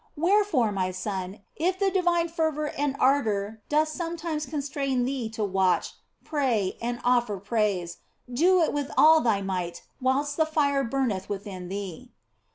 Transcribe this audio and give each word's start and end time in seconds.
Where 0.15 0.43
fore, 0.43 0.71
my 0.71 0.89
son, 0.89 1.41
if 1.55 1.77
the 1.77 1.91
divine 1.91 2.27
fervour 2.27 2.69
and 2.75 2.95
ardour 2.99 3.61
doth 3.69 3.89
sometimes 3.89 4.47
constrain 4.47 5.05
thee 5.05 5.29
to 5.29 5.43
watch, 5.43 5.93
pray, 6.23 6.75
and 6.81 6.99
offer 7.03 7.37
praise, 7.37 7.97
do 8.27 8.63
it 8.63 8.73
with 8.73 8.89
all 8.97 9.21
thy 9.21 9.43
might 9.43 9.83
whilst 10.01 10.37
the 10.37 10.47
fire 10.47 10.83
burneth 10.83 11.29
within 11.29 11.69
thee. 11.69 12.11